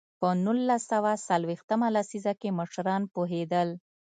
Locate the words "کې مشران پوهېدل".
2.41-3.69